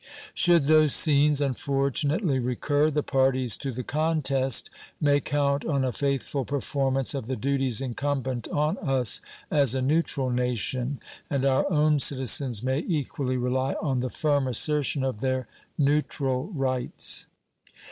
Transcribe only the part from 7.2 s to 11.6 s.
the duties incumbent on us as a neutral nation, and